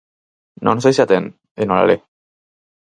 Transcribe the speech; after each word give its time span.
Non 0.65 0.77
sei 0.83 0.93
se 0.95 1.01
a 1.05 1.09
ten, 1.11 1.23
e 1.61 1.63
nola 1.65 1.85
le. 1.89 1.97